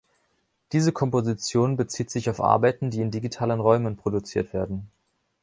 [0.71, 4.89] Diese Komposition bezieht sich auf Arbeiten, die in digitalen Räumen produziert werden.